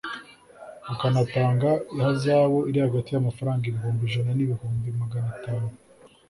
akanatanga 0.93 1.69
ihazabu 1.97 2.59
iri 2.69 2.79
hagati 2.85 3.09
y’amafaranga 3.11 3.63
ibihumbi 3.65 4.01
ijana 4.07 4.31
n’ibihumbi 4.33 4.87
magana 5.01 5.29
atanu; 5.35 5.67